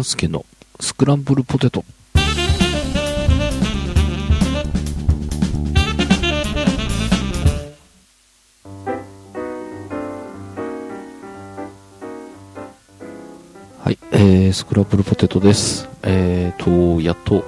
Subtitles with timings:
[0.00, 0.46] 半助の
[0.80, 1.84] スクランブルポテト。
[13.78, 15.86] はい、えー、スクランブルポテトです。
[16.02, 17.44] えーと、やっと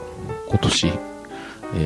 [0.50, 0.90] 今年、え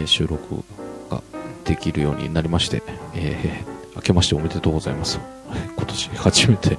[0.03, 0.65] ー収録
[1.09, 1.23] が
[1.65, 2.83] できるようになりまして、
[3.15, 5.21] えー、明けましておめでとうございます。
[5.77, 6.77] 今年初めて、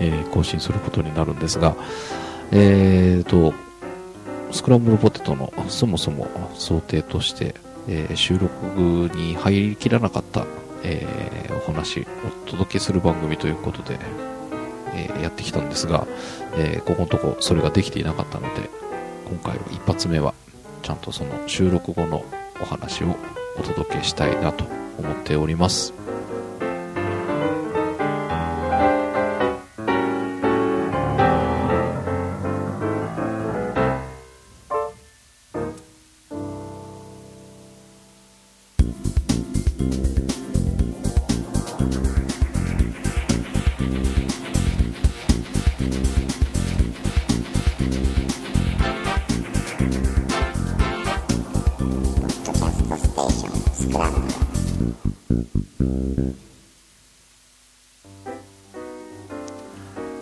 [0.00, 1.76] えー更新することになるんですが、
[2.56, 3.52] えーと、
[4.52, 7.56] スクランブルポテトのそもそも想定として、
[7.88, 8.56] えー収録
[9.16, 10.46] に入りきらなかった、
[10.84, 12.04] えーお話を
[12.46, 13.98] お届けする番組ということで、
[14.94, 16.06] えーやってきたんですが、
[16.56, 18.70] えここのとこそれができていなかったので、
[19.28, 20.32] 今回は一発目は
[20.82, 22.24] ちゃんとその収録後の
[22.62, 23.16] お話を
[23.58, 24.64] お届けしたいなと
[24.98, 25.92] 思っております。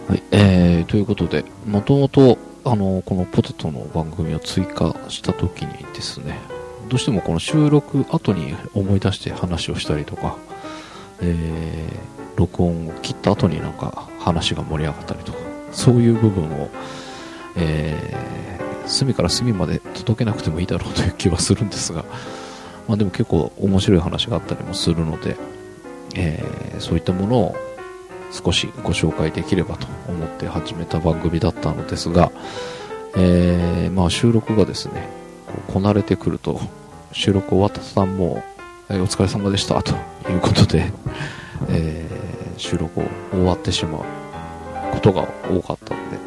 [0.08, 6.38] はい、えー、ということで、もともと、あの、このポテトの番組を追加した時にですね、
[6.88, 10.36] どうしてもこの収録後に思い出して話をしたりとか、
[11.20, 15.38] えー、録音を切った後になんか話が盛り上がったりとか、
[15.72, 16.68] そういう部分を、
[17.56, 22.04] えー、隅から隅まで届けなくてもいいだろうという気はするんですが、
[22.88, 25.36] まあでも結構面白い話があったりもするので、
[26.16, 27.56] えー、そういったものを
[28.30, 32.32] 少しご紹介できればと思って始めた番組だったのですが、
[33.16, 35.08] えーまあ、収録がですね、
[35.66, 36.60] ここなれてくると、
[37.12, 38.42] 収録終わった途端も
[38.88, 39.94] う、えお疲れ様でしたと
[40.30, 40.90] いうことで、
[41.68, 42.22] えー
[42.62, 44.02] 収録を終わってしまう
[44.92, 46.18] ことが多かったので、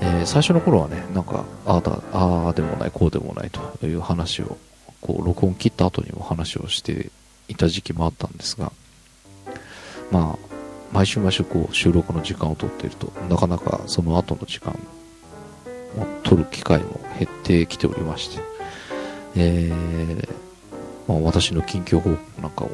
[0.00, 4.56] え最初の頃はね、なんか、ああだ、ああでもない、こうでもないという話を、
[5.04, 7.10] こう、録音切った後にも話をして
[7.48, 8.72] いた時期もあったんですが、
[10.10, 10.54] まあ、
[10.92, 14.72] 毎週毎週こう収録の時間を取っているとなかなかその後の時間
[15.98, 18.42] を取る機会も減ってきておりまして、
[19.34, 20.28] えー
[21.08, 22.70] まあ、私の近況報告なんかを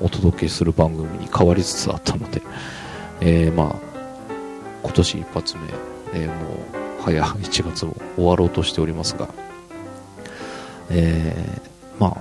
[0.00, 2.40] お届けする番組に変わりつつあったので、
[3.20, 3.86] えーまあ
[4.82, 5.62] 今年一発目、
[6.14, 9.28] えーもう早1月を終わろうとしておりますが、
[10.90, 12.16] えーまあ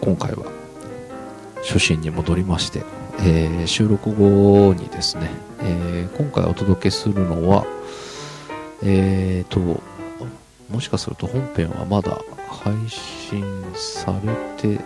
[0.00, 0.44] 今回は
[1.62, 2.82] 初心に戻りまして、
[3.20, 5.30] えー収録後にですね、
[5.60, 7.64] えー今回お届けするのは、
[8.82, 9.80] えーと、
[10.70, 12.18] もしかすると本編はまだ
[12.48, 13.42] 配信
[13.74, 14.78] されて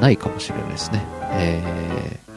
[0.00, 1.04] ないかもしれないですね。
[1.32, 2.28] えー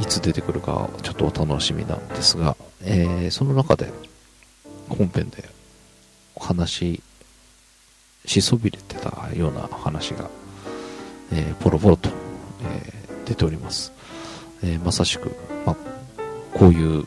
[0.00, 3.92] いつ出てくるかちょっとお楽しみなんですが、えーその中で
[4.88, 5.44] 本編で
[6.34, 7.02] お話し
[8.40, 10.30] しそびれてたような話が、
[11.32, 12.08] えーポロポロと、
[12.62, 13.92] えー出ております。
[14.62, 15.30] えーまさしく、
[15.64, 15.76] ま、
[16.54, 17.06] こういう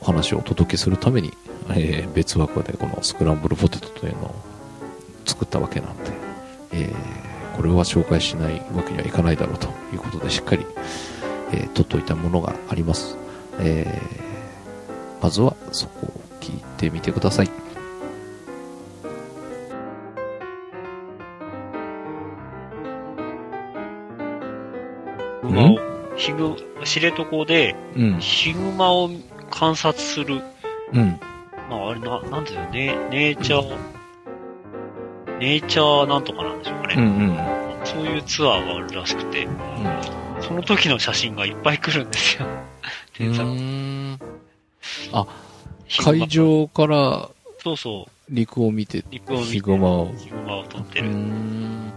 [0.00, 1.32] お話をお届けするために、
[1.70, 4.34] えー別枠でこのスクランブルポテトというのを
[5.26, 6.10] 作ったわけなんで、
[6.72, 6.94] えー
[7.56, 10.66] これは紹介しないわけにはいかないだろうということでしっかり、
[11.52, 13.16] えー取っといたものがあります。
[13.60, 16.12] えーまずはそこ
[16.44, 17.46] 聞いてみてください。
[17.46, 17.52] ヒ
[25.42, 25.78] グマを、
[26.16, 28.18] ヒグ、知床で、うん。
[28.18, 29.08] ヒグマを
[29.50, 30.42] 観察する、
[30.92, 31.18] うん。
[31.70, 32.70] まああれな、なんていうの？
[32.70, 36.94] ね、ネイチャー、ネイチャーなんとかなんでしょうかね。
[36.98, 37.86] うんうん。
[37.86, 39.48] そういうツアーがあるらしくて、
[40.40, 42.46] その時の写真がいっぱい来るんですよ。
[42.46, 42.48] う
[43.14, 43.46] 天才。
[45.12, 45.26] あ、
[45.86, 47.30] ヒグマ会場から
[47.64, 50.12] そうそう、陸を見て、陸を見て、ヒグマを。
[50.18, 51.08] ヒグマを撮ってる。
[51.08, 51.92] ん。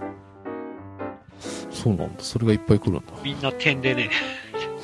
[1.72, 2.24] そうなんだ。
[2.24, 3.02] それがいっぱい来るんだ。
[3.22, 4.10] みんな点でね、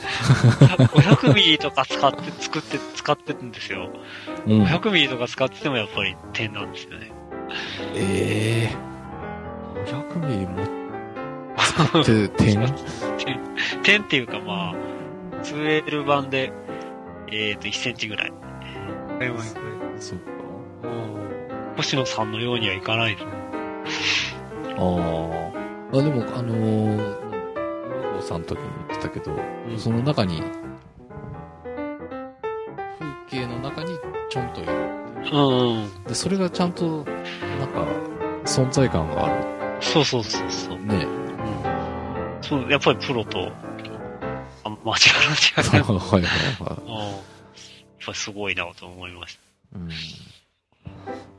[0.02, 3.90] 500ミリとか使って、作って、使ってるんですよ。
[4.46, 7.12] うん500ミリとか使っててもやっぱり点なんですよね。
[7.96, 8.76] ええ
[9.90, 10.66] 500ミリも
[11.58, 12.76] 使って 点？
[13.18, 13.40] 点、
[13.84, 14.76] 点っていうかまあ、
[15.44, 16.52] 2L 版で、
[17.32, 18.34] えっ、と、1センチぐらい。
[19.24, 20.02] れはいかな。
[20.02, 20.26] そうか。
[20.84, 21.76] うん。
[21.78, 23.26] 星野さんのようにはいかないと。
[23.26, 23.30] あ
[25.94, 25.98] あ。
[25.98, 29.32] あ、でも、あのー、梅子さんの時に言ってたけど、
[29.70, 30.42] うん、その中に、
[33.30, 33.98] 風景の中に
[34.30, 34.74] ちょんといる。
[35.32, 36.04] うん。
[36.06, 37.06] で、それがちゃんと、
[37.60, 37.86] なんか、
[38.46, 39.46] 存在感がある。
[39.82, 40.80] そうそうそうそう。
[40.80, 42.42] ねうん。
[42.42, 43.52] そう、やっぱりプロと、
[44.64, 44.86] あ、間違い
[45.66, 45.84] な違ん。
[45.98, 46.78] はいはいは
[47.20, 47.33] い。
[48.06, 49.40] ぱりすごいなと思いまし
[49.76, 49.90] うん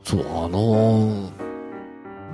[0.03, 1.45] そう、あのー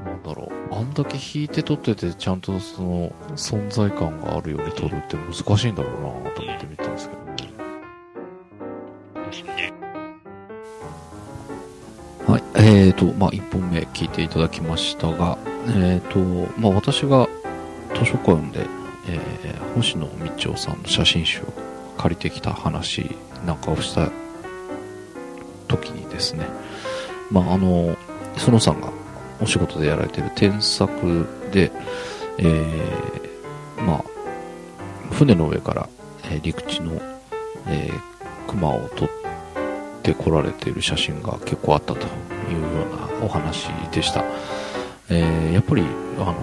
[0.06, 0.75] なんだろう。
[0.75, 5.94] あんだけ弾いて撮ってて、ちゃんとその、存在感があるように撮るって難しいんだろう
[6.24, 7.54] なと思って見たんですけどね。
[9.13, 9.22] た。
[9.30, 9.74] ですね。
[12.28, 12.44] はい。
[12.56, 15.38] えーと、まあ、1本目聞いていただきましたが、
[15.68, 16.19] えーと、
[16.60, 17.30] まあ、私が
[17.94, 18.66] 図書館で、
[19.07, 21.70] えー星野道夫さんの写真集を
[22.01, 23.15] 借りてきた話
[23.45, 24.09] なんかをした
[25.68, 26.48] 時にですね、
[27.30, 27.95] まあ、あの、
[28.38, 28.92] 園さんが
[29.39, 31.71] お仕事でやられてる添削で、
[32.39, 34.03] えーまあ、
[35.13, 35.89] 船の上から、
[36.24, 36.94] えー陸地の、
[37.68, 38.12] えー
[38.47, 39.09] 熊を撮っ
[40.04, 42.04] てこられている写真が結構あったとい
[42.50, 42.68] うよ
[43.19, 44.25] うなお話でした。
[45.09, 45.83] えやっぱり、
[46.18, 46.36] あの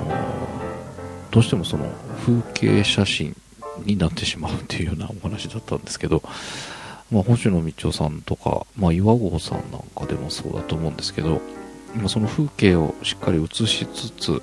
[1.31, 1.85] どうしてもその
[2.25, 3.37] 風景写真
[3.85, 6.23] になってしまうっていうようなお話だったんですけど、
[7.11, 11.41] まあ、星野道夫さんとか、まあ、岩合さんなんかでもそうだと思うんですけど、
[11.95, 14.43] まあその風景をしっかり写しつつ、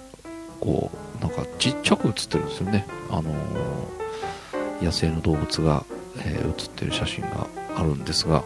[0.60, 0.90] こ
[1.20, 2.86] う、なんかちっちゃく写ってるんですよね。
[3.10, 3.34] あの
[4.82, 5.86] 野生の動物が、
[6.20, 8.44] えー写ってる写真があるんですが、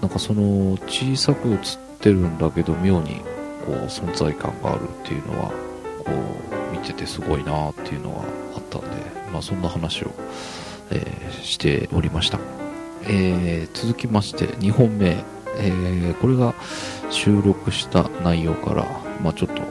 [0.00, 3.20] なんかその小さく写ってるんだけど妙に
[3.64, 5.52] こう存在感があるっていうのは
[6.04, 6.10] こ
[6.72, 8.24] う見ててすごいなっていうのは
[8.56, 8.88] あったんで、
[9.32, 10.10] まあ、そんな話を、
[10.90, 12.38] えーしておりました、
[13.04, 15.16] えー続きまして2本目、
[15.58, 16.54] えーこれが
[17.10, 18.86] 収録した内容から、
[19.22, 19.62] まあ、ちょっと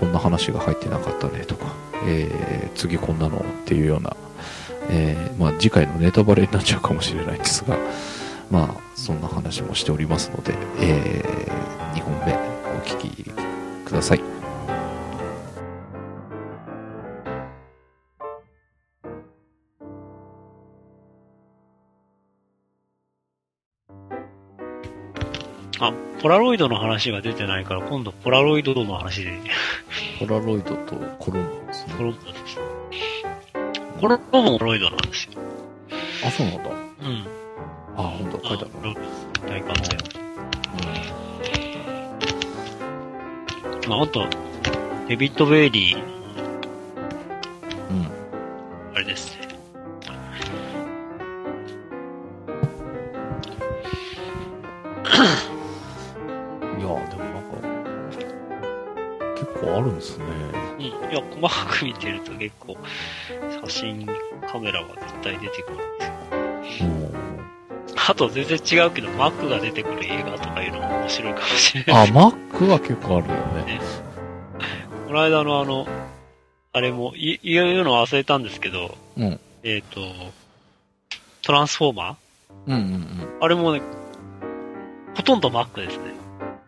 [0.00, 1.72] こんな話が入ってなかったねとか、
[2.06, 4.16] え次こんなのっていうような、
[4.90, 7.78] えまあ、次回のネタバレになっちゃうかもしれないんですが、
[8.50, 11.48] まあ、そんな話もしておりますので、え
[11.94, 13.30] 2本目お聞き
[13.84, 14.35] ください。
[25.80, 29.38] あ、ポラロイドの話が出てないから、今度ポラロイドの話で、
[30.18, 31.94] ポラロイドとコロンボですね。
[31.96, 32.58] ポロンドです。
[34.00, 35.32] これもポラロイドなんですよ。
[36.24, 36.70] あ、そうなんだ。
[36.70, 36.76] うん。
[37.96, 38.96] あ、本当書いてある。
[39.48, 40.04] 大活躍。
[43.88, 44.26] まあ、あと、
[45.08, 46.25] デビッド・ベイリー、
[59.66, 60.24] 構あるんですね。
[60.78, 60.82] うん。
[60.82, 62.76] いや、細かく見てると結構、
[63.66, 64.06] 写真、
[64.50, 66.88] カメラが絶対出てくるんですよ。
[66.88, 67.16] うん。
[68.08, 72.08] あと全然違うけど、マックが出てくる映画とかいうのも面白いかもしれない。
[72.08, 73.34] あ、マックは結構あるよ
[73.64, 73.80] ね。
[75.06, 75.86] この間のあの、
[76.72, 79.40] あれも、い言うの忘れたんですけど、うん。
[79.62, 80.00] えっ、と、
[81.42, 82.16] トランスフォーマー？
[82.66, 83.38] うんうんうん。
[83.40, 83.80] あれもね、
[85.14, 86.04] ほとんどマックですね。
[86.04, 86.10] へ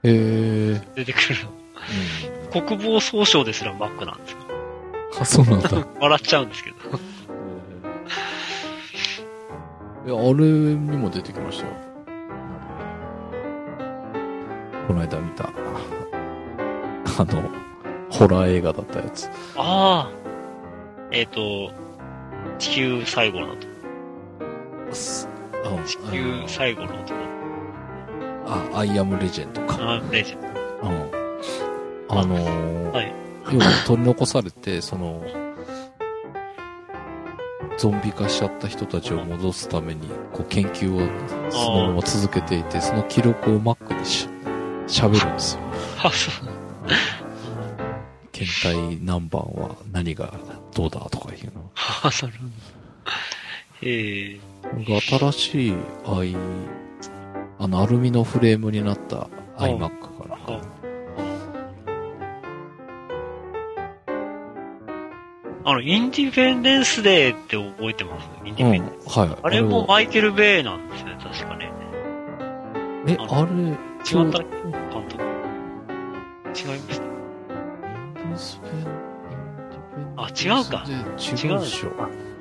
[0.05, 0.95] えー。
[0.95, 2.38] 出てくるの。
[2.51, 4.39] 国防総省ですらマックなんですよ。
[5.21, 5.87] あ、そうなんだ。
[6.01, 6.77] 笑っちゃうんですけど。
[10.07, 11.73] いや、あれにも出てきましたよ。
[14.87, 15.45] この間見た、
[17.19, 17.43] あの、
[18.11, 19.29] ホラー映画だったやつ。
[19.57, 20.11] ああ。
[21.11, 21.71] えっ、と、
[22.59, 23.69] 地球最後の男。
[24.93, 25.29] す
[25.87, 27.15] 地球最後の男。
[28.47, 29.77] あ、アイアムレジェンドか。
[29.79, 30.41] あレジェン
[30.83, 30.89] ド。
[30.89, 31.08] うん。
[32.09, 33.13] あのーはい。
[33.53, 35.25] 要は取り残されて、その、
[37.79, 44.29] ゾンビ化しちゃった人たちを戻すために、こう研究をそのまま続けていて、その記録をマックにし
[44.87, 45.61] 喋るんですよ。
[46.03, 46.49] あ、そう。
[48.33, 50.33] 検体何番は何が
[50.75, 51.71] どうだとかいうの。
[51.75, 52.51] あ、なるほど。
[53.83, 54.41] え
[55.11, 55.75] 新しい
[56.07, 56.37] i、
[57.59, 60.61] あの、アルミのフレームになった iMac かな。
[65.69, 68.29] ああの、インディペンデンスデーって覚えてます？
[68.43, 69.37] インディうんペンデンス。、はい。
[69.43, 71.71] あれもはマイケル・ベイなんですね、確かね。
[73.07, 74.49] え、ああれ、違った監
[75.11, 75.23] 督。
[76.55, 78.69] 違いました。
[80.17, 81.93] あ違うか違うでしょ。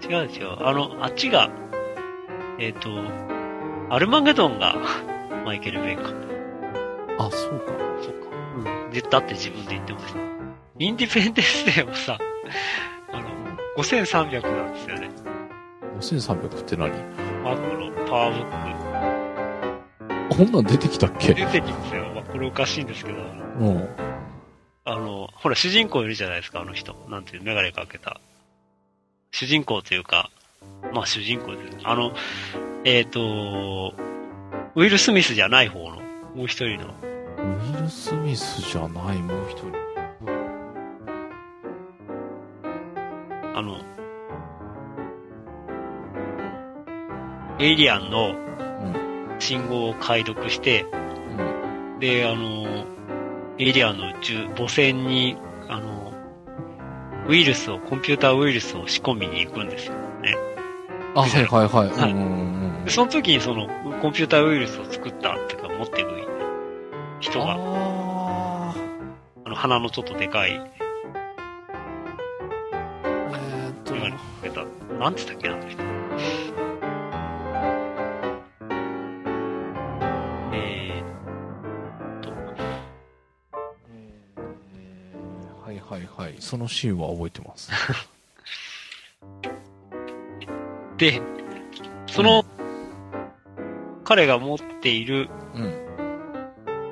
[0.10, 0.65] 違う違う。
[0.65, 1.50] あの、あっちが、
[2.60, 2.89] えっ、と、
[3.89, 4.75] アルマゲドンが
[5.46, 6.03] マイケル・ベイか。
[7.19, 7.74] あ、そうか。
[8.01, 8.27] そっか。
[8.86, 8.91] うん。
[8.91, 10.19] でだって自分で言ってました。
[10.79, 12.17] インディペンデンスデーもさ、
[13.77, 15.10] 5300なんですよね。
[16.00, 16.91] 5300って何？
[17.43, 20.36] マックのパワーブック。
[20.36, 21.36] こんなん出てきたっけ？
[21.36, 22.12] 出てきますよ。
[22.15, 23.88] まあ、これおかしいんですけど、うん。
[24.84, 26.96] あの、ほら、主人公いるじゃないですか、あの人。
[27.10, 28.19] なんていう、メガネかけた。
[29.31, 30.31] 主人公というか、
[30.93, 31.77] まあ主人公です。
[31.84, 32.13] あの、
[32.84, 33.93] えっ、と、
[34.75, 35.98] ウィル・スミスじゃない方の、
[36.36, 39.87] もう一人の、ウィル・スミスじゃない、もう一人。
[43.57, 43.79] あの、
[47.59, 49.35] エイリアンのうん。
[49.39, 51.99] 信号を解読して、うん。
[51.99, 52.85] で、あの、
[53.57, 55.37] エイリアンの宇宙、母船に、
[55.67, 56.13] あの、
[57.27, 60.35] ウイルスを、コンピューターウイルスを仕込みに行くんですよね。
[61.15, 61.89] あ、はいはいはい。
[61.89, 62.91] はいうんうんうんで、。
[62.91, 63.67] その時にその、
[64.03, 66.11] コンピューターウイルスを作ったっていうか、持っていく
[67.21, 68.75] 人が、あ
[69.45, 74.13] あの、鼻のちょっとでかい、ー
[74.44, 74.65] えーっと、
[74.96, 75.84] なんて言ったっけな、あの人。
[80.53, 82.29] えーっと、
[85.65, 86.36] はいはいはい。
[86.39, 87.72] そのシーンは覚えてます。
[90.98, 91.22] で、
[92.08, 92.44] その、
[94.03, 95.74] 彼が持っているうん。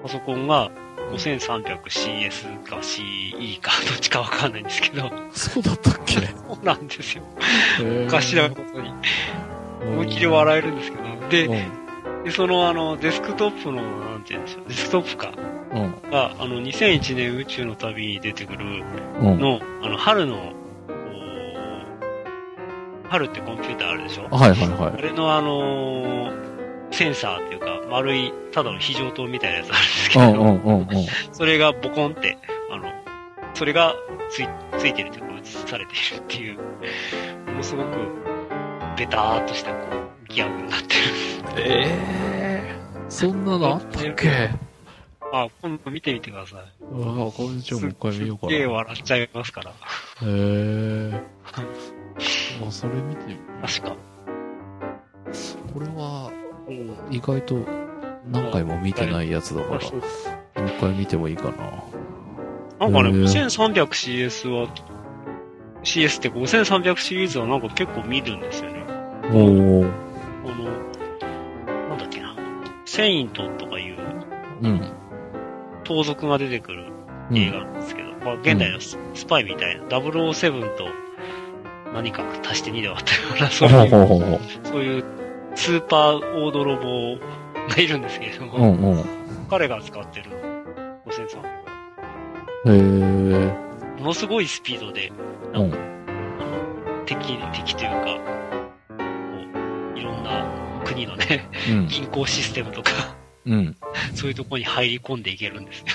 [0.04, 0.70] パソコンが
[1.12, 6.20] 5300CS か CE か どっちかわかんないんですけど、そうだったっけ？
[6.22, 6.26] そ
[6.62, 7.24] うなんですよ。
[8.02, 8.92] おおかしなことに。
[9.82, 11.48] 思いっきり笑えるんですけど、で、
[12.24, 15.32] でそのあの、デスクトップの、なんて言うんでしょう、デスクトップか。
[16.12, 18.84] が、あの、2001年宇宙の旅に出てくる
[19.22, 19.40] うん。
[19.40, 20.54] の、あの、春の、
[23.10, 24.24] 春ってコンピューターあるでしょ？
[24.36, 26.45] はいはいはあれのあのー
[26.92, 30.34] センサーっていうか、丸い、ただの非常灯みたいなやつあるんですけい。
[30.34, 31.32] ど。
[31.34, 32.38] それがボコンって、
[32.72, 32.86] あの、
[33.54, 33.94] それが
[34.30, 36.58] つい、ついてるというか映されているっていう、
[37.48, 37.89] ものすごく、
[38.98, 41.01] ベターっとした、こう、ギャグになってる。
[41.58, 42.75] ええ
[43.10, 44.50] そんなのあったっけ？
[45.32, 46.60] あ、今度見てみてください。
[46.92, 48.65] うわこれじゃあもう一回見ようかすっげえな。
[48.65, 49.74] へ笑っちゃいますから。
[50.24, 51.22] え。
[52.65, 53.96] あ、それ見てみ確か。
[55.74, 56.14] これは、
[57.12, 57.55] 意外と
[58.31, 62.88] 何回も見てないやつだから、もう一回見てもいいかな。
[62.88, 64.67] なんかね、へー 5300CS は、
[65.84, 68.84] CS って5300シリーズはなんか結構見るんですよね。
[69.31, 69.91] おー。
[70.45, 72.36] あの、なんだっけな。
[72.86, 73.98] セイントとかいう
[74.62, 74.91] うん。
[75.84, 76.91] 盗賊が出てくる
[77.29, 80.88] うん映画なんですけど、まあ現代のススパイみたいな、007と
[81.93, 84.39] 何か足して2で割ったような、そういう。
[84.63, 85.03] そういう
[85.56, 87.18] スーパー大泥棒
[87.70, 89.06] がいるんですけれどうも、んうん。
[89.50, 90.30] 彼が使ってる
[91.06, 91.56] 5300
[92.68, 94.00] へえ。
[94.00, 95.12] ものすごいスピードで、
[95.54, 95.58] うん。
[95.58, 95.72] あの
[97.06, 98.06] 敵、敵というか、
[98.98, 99.02] こ
[99.96, 100.46] ういろんな
[100.84, 101.88] 国のね、うん。
[101.88, 102.92] 銀行システムとか、
[103.46, 103.76] うん。
[104.14, 105.86] そういうところに入り込んでいけるんですよ。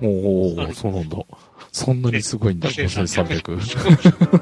[0.00, 1.16] ほうほうほう、そうなんだ。
[1.72, 4.41] そんなにすごいんだ、5300。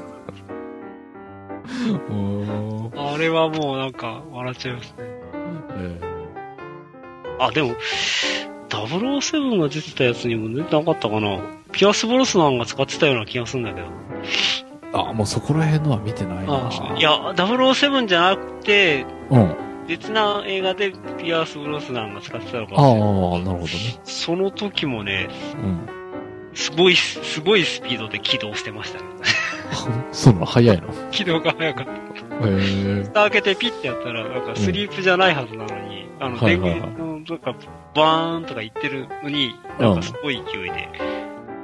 [3.31, 4.95] はもうなんか笑っちゃいますね。
[5.77, 5.99] え
[7.39, 7.75] あ、でも、
[8.69, 11.39] 007が出てたやつにも出てなかったかな。
[11.71, 13.87] ピアス・ブロスナンが使ってたような気がするんだけど。
[13.87, 16.69] ーあ、もうそこら辺のは見てないな。
[16.69, 19.55] あいや、007じゃなくて、うん。
[19.87, 22.83] 別な映画でピアス・ブロスナンが使ってたのかああ。
[22.83, 23.67] なるほどね。
[24.03, 25.27] その時もね、
[25.63, 25.89] うん。
[26.53, 29.05] すごい、すごいスピードで起動してましたね。
[30.11, 30.87] そんな早いの？
[31.11, 31.91] 起動が早かった。
[31.91, 31.95] へ
[32.45, 33.03] え。
[33.03, 37.55] 蓋開けてピッてやったら、なんかスリープじゃないはずなのに、あの、電源の、なんか、
[37.95, 40.89] バーンとか言ってるのに、なんかすごい勢いで、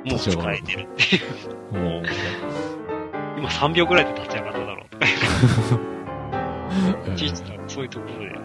[0.05, 1.77] もう使えてるっていう。
[1.77, 2.03] もう、
[3.37, 5.05] 今3秒ぐらいで立ち上がっただろうとか。
[7.07, 8.35] え いちいちーそういうところで。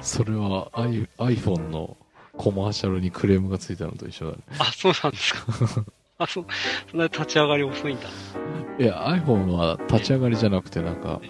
[0.00, 1.96] それは iPhone の
[2.36, 4.38] コマーシャルにクレームがついたのと一緒だね。
[4.58, 5.40] あ、そうなんですか。
[6.18, 6.46] あ、そう、
[6.90, 8.08] そんなに立ち上がり遅いんだ。
[8.78, 11.20] いや、iPhone は立ち上がりじゃなくてなんか、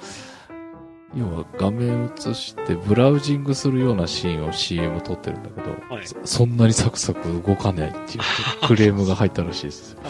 [1.15, 9.97] 要は画面映してブラウジングするようなシーンを CM 撮ってるんだけど、はいそそんなにサクサク動かないっていうクレームが入ったらしいです。
[10.05, 10.09] あ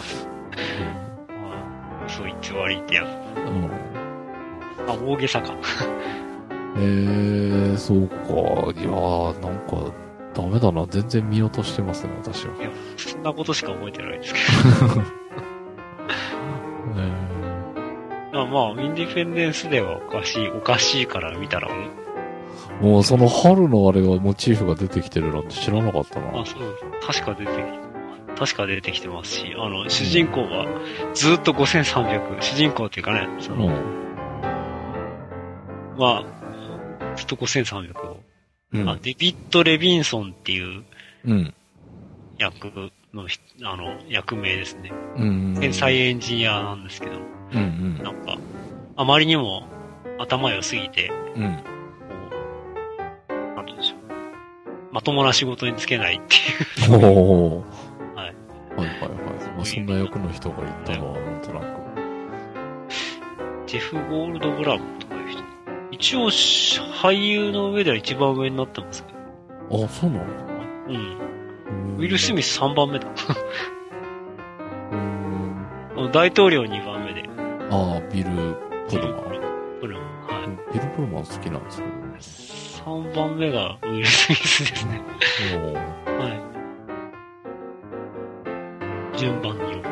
[2.09, 2.33] そう偽
[2.67, 3.39] りってやつ。
[3.39, 3.71] うんうん
[4.87, 5.53] あ、大げさか。
[6.77, 8.15] えー、そうか。
[8.79, 9.91] いやー、なんか、
[10.33, 10.85] ダメだな。
[10.89, 12.55] 全然見落としてますね、私は。
[12.57, 15.01] いや、そんなことしか覚えてないですけえど。
[15.01, 15.05] あ
[18.45, 21.69] まあ、インディフェンデンスではおかしい、おかしいから見たら、
[22.81, 26.45] もうその春のあれがモチーフが出てきてるなんて知らなかったなあ、。
[26.45, 26.77] そう。
[27.01, 27.63] 確か出てきて、
[28.37, 30.67] 確か出てきてますし、あの、主人公は
[31.13, 33.73] ずっと5300、主人公っていうかね、その、うん。
[35.97, 38.19] まあ、ずっと5300を
[38.73, 38.89] うん。
[38.89, 40.83] あデビッド・レビンソンっていう
[41.25, 41.53] うん。
[42.37, 44.91] 役のひ、あの、役名ですね。
[45.17, 45.57] うん。
[45.59, 47.13] 天才エンジニアなんですけど、
[47.53, 48.26] うんなんか、
[48.99, 49.63] あまりにも
[50.17, 51.43] 頭良すぎて、うん。
[51.43, 51.63] なんて
[53.67, 53.99] 言うんでしょう。
[54.91, 56.35] まともな仕事に就けないって
[56.81, 56.95] いう。
[56.95, 58.15] おー。
[58.15, 58.25] はい。
[58.25, 58.35] はい
[58.75, 59.09] はいはい。
[59.55, 61.65] まあ、そんな役の人がいたのはなんとなく。
[63.67, 65.43] ジェフ・ゴールドブラムとかいう人。
[65.91, 69.13] 一応、し俳優の上では一番上になってますけ
[69.69, 69.85] ど。
[69.85, 70.25] あ、そうなの？
[70.87, 70.95] うん。
[70.95, 73.07] うんウィル・スミス3番目だ。
[74.91, 74.95] う
[76.07, 76.11] ん。
[76.11, 77.29] 大統領2番目で。
[77.69, 78.29] ああ、ビル・
[78.89, 79.27] プルマン。
[79.81, 80.05] ブルーム。
[80.27, 82.17] はビル・プルマン好きなんですけどね。
[82.17, 82.21] い。
[83.11, 85.01] 3番目がウィル・スミスですね。
[86.05, 86.29] は
[89.13, 89.17] い。
[89.17, 89.89] 順番によると。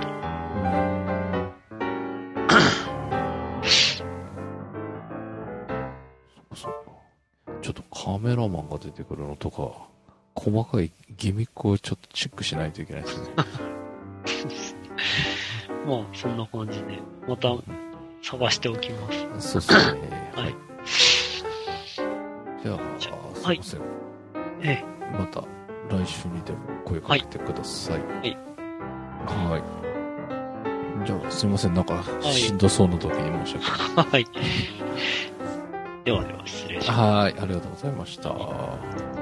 [6.56, 6.80] そうか
[7.62, 9.90] ちょっとカメラマンが出てくるのとか、
[10.36, 13.30] 細かいギミックをちょっとチェックしないといけないですね。
[15.86, 17.50] まあ、そんな感じで、また
[18.26, 19.60] 探しておきます。
[19.60, 20.32] そうですね。
[20.36, 20.56] ははいい。
[22.64, 22.80] じゃあ、
[23.36, 23.82] すはいいません。
[24.64, 24.84] え
[25.16, 25.44] また
[25.90, 28.00] 来週にでも声かけてください。
[28.00, 28.38] はい
[29.28, 29.60] は
[31.04, 31.06] い。
[31.06, 31.76] じゃあ、すいません。
[31.76, 33.56] なんか、いしんどそうな時に申し
[33.96, 34.22] 訳ない。
[34.22, 34.34] え。
[34.42, 34.42] は
[36.02, 36.04] い。
[36.04, 37.00] ではでは、失礼します。
[37.00, 39.15] はい、ありがとうございました。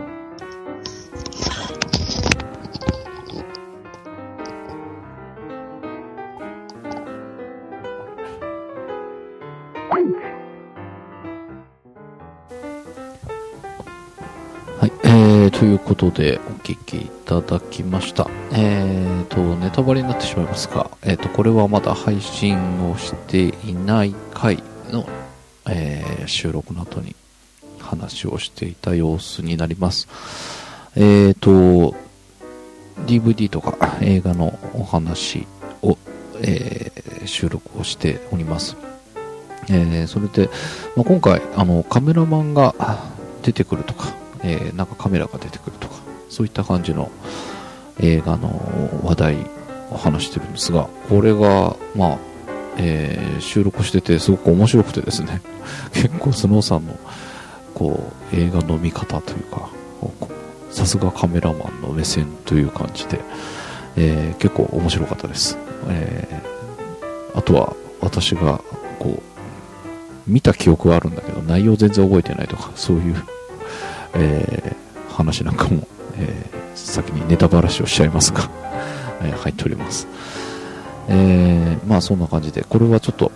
[15.53, 18.27] ということで、お聞きいただきました。
[18.51, 25.07] えーと、ネタバレになってしまいますが、えーと、これはまだ配信をしていない回の、
[25.69, 27.15] えー収録の後に
[27.79, 30.07] 話をしていた様子になります。
[30.95, 31.95] えーと、
[33.05, 35.47] DVD とか映画のお話
[35.81, 35.97] を、
[36.41, 38.75] えー収録をしております。
[39.69, 40.49] えーそれで、
[40.95, 42.73] まあ、今回、あの、カメラマンが
[43.43, 45.95] 出てくるとか、えーなんかカメラが出てくるとか、
[46.29, 47.11] そういった感じの
[47.99, 49.37] 映画の話題
[49.91, 52.17] を話してるんですが、これが、まあ、
[52.77, 55.41] えー収録しててすごく面白くてですね、
[55.93, 56.95] 結構スノーさんの、
[57.73, 59.69] こう、映画の見方というか、
[60.71, 63.19] さすがカメラマンの目線という感じで、
[63.95, 65.57] えー結構面白かったです。
[65.89, 66.53] えー
[67.35, 68.61] あとは、私が、
[68.99, 69.21] こう、
[70.27, 73.15] 見た記憶はあるんだけど、内容全然覚えてないとか、そういう、
[74.15, 78.49] えー話なんかも、えー先にネタばらしをしちゃいますが、
[79.21, 80.07] えー入っております。
[81.07, 83.31] えーまあそんな感じで、これはちょっと、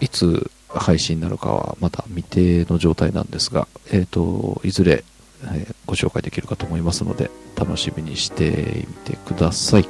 [0.00, 5.04] いつ配信になるかはまだ未定の状態なんですが、えっ、と、いずれ、
[5.44, 9.88] えーご紹介できるかと思いますので、楽しみにしてみてください。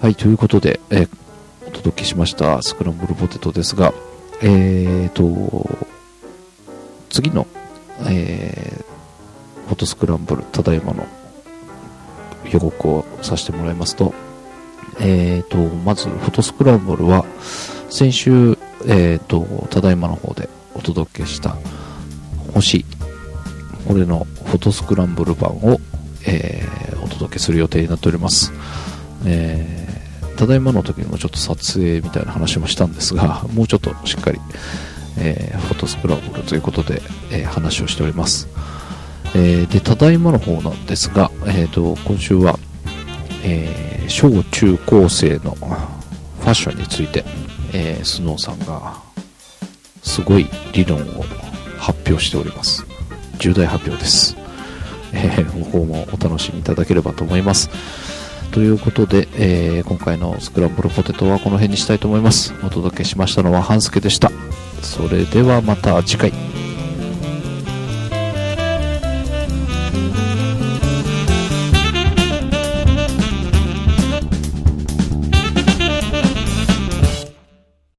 [0.00, 1.08] はい、ということで、えー
[1.64, 3.94] お届けしましたスクランブルポテトですが、
[4.42, 5.70] えーと、
[7.08, 7.46] 次の、
[8.06, 8.91] えー
[9.72, 11.06] フォトスクランブル、ただいまの
[12.44, 14.12] 予告をさせてもらいますと、
[15.00, 17.24] えーと、まず、フォトスクランブルは、
[17.88, 21.56] 先週、えーと、ただいまの方でお届けした、
[22.52, 22.84] 星、
[23.88, 25.80] これのフォトスクランブル版を、
[26.26, 28.52] えーお届けする予定になっております。
[29.24, 34.40] えーただいまの時にもちょっと撮影みたいな話もしたんですが、もうちょっとしっかり、
[35.18, 38.48] えーフォトスクランブルということで、え話をしております。
[39.34, 42.58] えーで、ただいまの方なんですが、えーと、今週は、
[43.44, 47.24] えー小中高生のファッションについて、
[47.72, 49.00] えースノーさんが、
[50.02, 51.24] すごい理論を
[51.78, 52.84] 発表しております。
[53.38, 54.36] 重大発表です。
[55.12, 57.70] えー、ご訪問お楽しみいただければと思います。
[58.50, 62.52] ということで、えー今回のスクランブルポテトはこの辺にしたいと思います。
[62.62, 64.30] お届けしましたのは半助でした。
[64.82, 66.51] それではまた次回。